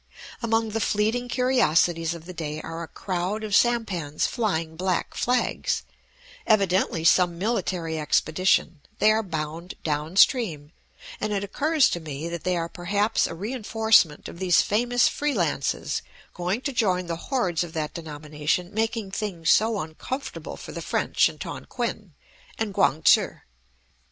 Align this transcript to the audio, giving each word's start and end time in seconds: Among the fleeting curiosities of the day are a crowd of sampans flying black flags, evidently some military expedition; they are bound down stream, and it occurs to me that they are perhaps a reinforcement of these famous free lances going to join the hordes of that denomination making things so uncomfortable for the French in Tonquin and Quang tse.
Among 0.41 0.69
the 0.71 0.79
fleeting 0.79 1.27
curiosities 1.29 2.15
of 2.15 2.25
the 2.25 2.33
day 2.33 2.59
are 2.59 2.81
a 2.81 2.87
crowd 2.87 3.43
of 3.43 3.55
sampans 3.55 4.25
flying 4.25 4.75
black 4.75 5.13
flags, 5.13 5.83
evidently 6.47 7.03
some 7.03 7.37
military 7.37 7.99
expedition; 7.99 8.81
they 8.97 9.11
are 9.11 9.21
bound 9.21 9.75
down 9.83 10.15
stream, 10.17 10.71
and 11.19 11.31
it 11.31 11.43
occurs 11.43 11.87
to 11.91 11.99
me 11.99 12.27
that 12.29 12.43
they 12.43 12.57
are 12.57 12.67
perhaps 12.67 13.27
a 13.27 13.35
reinforcement 13.35 14.27
of 14.27 14.39
these 14.39 14.63
famous 14.63 15.07
free 15.07 15.35
lances 15.35 16.01
going 16.33 16.61
to 16.61 16.73
join 16.73 17.05
the 17.05 17.15
hordes 17.29 17.63
of 17.63 17.73
that 17.73 17.93
denomination 17.93 18.73
making 18.73 19.11
things 19.11 19.51
so 19.51 19.79
uncomfortable 19.79 20.57
for 20.57 20.71
the 20.71 20.81
French 20.81 21.29
in 21.29 21.37
Tonquin 21.37 22.15
and 22.57 22.73
Quang 22.73 23.03
tse. 23.03 23.41